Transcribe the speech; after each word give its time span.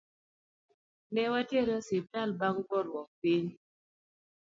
Newatere 1.15 1.71
e 1.77 1.81
osiptal 1.81 2.29
bang 2.39 2.57
goruok 2.71 3.09
piny. 3.21 3.47